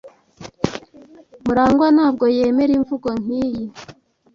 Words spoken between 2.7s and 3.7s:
imvugo nkiyi.